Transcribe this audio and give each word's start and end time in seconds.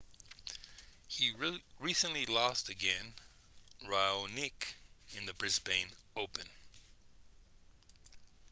he 1.07 1.31
recently 1.79 2.25
lost 2.25 2.69
against 2.69 3.21
raonic 3.83 4.73
in 5.15 5.27
the 5.27 5.33
brisbane 5.35 5.91
open 6.15 6.47